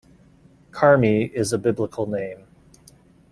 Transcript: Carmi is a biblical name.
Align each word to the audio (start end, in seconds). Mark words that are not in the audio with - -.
Carmi 0.71 1.31
is 1.31 1.53
a 1.53 1.59
biblical 1.59 2.07
name. 2.07 2.47